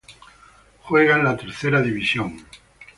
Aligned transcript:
Juega 0.81 1.15
en 1.15 1.25
la 1.25 1.37
Tercera 1.37 1.79
División. 1.79 2.43